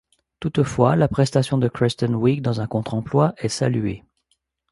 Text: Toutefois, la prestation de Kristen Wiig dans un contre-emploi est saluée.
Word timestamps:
Toutefois, 0.39 0.95
la 0.95 1.07
prestation 1.07 1.59
de 1.59 1.67
Kristen 1.67 2.15
Wiig 2.15 2.41
dans 2.41 2.59
un 2.59 2.65
contre-emploi 2.65 3.35
est 3.37 3.49
saluée. 3.49 4.03